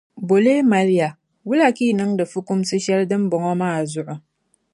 [0.27, 1.09] Bo n-leei mali ya,
[1.47, 4.15] wula ka yi niŋdi fukumsi shɛli dimbɔŋɔ maa zuɣu?